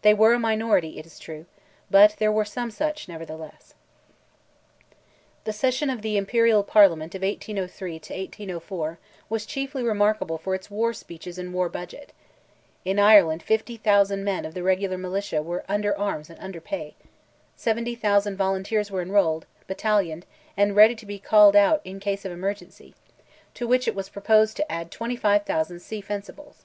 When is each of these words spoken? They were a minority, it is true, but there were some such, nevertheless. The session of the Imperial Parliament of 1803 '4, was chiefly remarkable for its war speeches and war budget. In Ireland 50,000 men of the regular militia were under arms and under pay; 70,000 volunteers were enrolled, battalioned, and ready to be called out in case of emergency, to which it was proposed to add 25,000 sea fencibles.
They 0.00 0.14
were 0.14 0.32
a 0.32 0.38
minority, 0.38 0.98
it 0.98 1.04
is 1.04 1.18
true, 1.18 1.44
but 1.90 2.16
there 2.16 2.32
were 2.32 2.46
some 2.46 2.70
such, 2.70 3.06
nevertheless. 3.06 3.74
The 5.44 5.52
session 5.52 5.90
of 5.90 6.00
the 6.00 6.16
Imperial 6.16 6.62
Parliament 6.64 7.14
of 7.14 7.20
1803 7.20 8.58
'4, 8.60 8.98
was 9.28 9.44
chiefly 9.44 9.82
remarkable 9.82 10.38
for 10.38 10.54
its 10.54 10.70
war 10.70 10.94
speeches 10.94 11.36
and 11.36 11.52
war 11.52 11.68
budget. 11.68 12.14
In 12.86 12.98
Ireland 12.98 13.42
50,000 13.42 14.24
men 14.24 14.46
of 14.46 14.54
the 14.54 14.62
regular 14.62 14.96
militia 14.96 15.42
were 15.42 15.66
under 15.68 15.94
arms 15.98 16.30
and 16.30 16.40
under 16.40 16.62
pay; 16.62 16.94
70,000 17.56 18.38
volunteers 18.38 18.90
were 18.90 19.02
enrolled, 19.02 19.44
battalioned, 19.68 20.24
and 20.56 20.76
ready 20.76 20.94
to 20.94 21.04
be 21.04 21.18
called 21.18 21.54
out 21.54 21.82
in 21.84 22.00
case 22.00 22.24
of 22.24 22.32
emergency, 22.32 22.94
to 23.52 23.66
which 23.68 23.86
it 23.86 23.94
was 23.94 24.08
proposed 24.08 24.56
to 24.56 24.72
add 24.72 24.90
25,000 24.90 25.78
sea 25.78 26.00
fencibles. 26.00 26.64